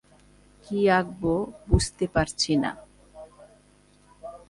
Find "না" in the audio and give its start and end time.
2.55-2.71